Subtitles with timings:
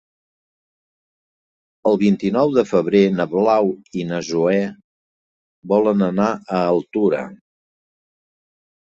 [1.89, 3.69] El vint-i-nou de febrer na Blau
[3.99, 4.55] i na Zoè
[5.75, 7.21] volen anar a Altura.